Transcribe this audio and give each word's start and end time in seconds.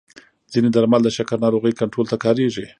ځینې 0.51 0.69
درمل 0.71 1.01
د 1.03 1.09
شکر 1.17 1.37
ناروغۍ 1.45 1.73
کنټرول 1.79 2.05
ته 2.11 2.17
کارېږي. 2.23 2.65